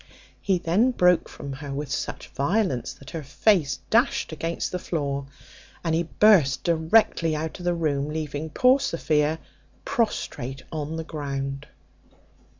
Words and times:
He 0.41 0.57
then 0.57 0.89
broke 0.89 1.29
from 1.29 1.53
her 1.53 1.71
with 1.71 1.91
such 1.91 2.29
violence, 2.29 2.91
that 2.93 3.11
her 3.11 3.21
face 3.21 3.77
dashed 3.91 4.31
against 4.31 4.71
the 4.71 4.79
floor; 4.79 5.27
and 5.83 5.93
he 5.93 6.09
burst 6.19 6.63
directly 6.63 7.35
out 7.35 7.59
of 7.59 7.65
the 7.65 7.75
room, 7.75 8.09
leaving 8.09 8.49
poor 8.49 8.79
Sophia 8.79 9.37
prostrate 9.85 10.63
on 10.71 10.95
the 10.95 11.03
ground. 11.03 11.67